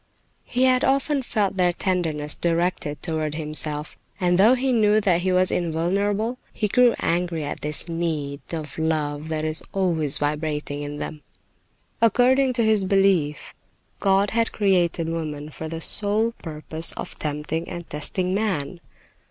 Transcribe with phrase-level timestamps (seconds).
[0.45, 5.31] He had often felt their tenderness directed toward himself, and though he knew that he
[5.31, 10.97] was invulnerable, he grew angry at this need of love that is always vibrating in
[10.97, 11.21] them.
[12.01, 13.53] According to his belief,
[13.99, 18.79] God had created woman for the sole purpose of tempting and testing man.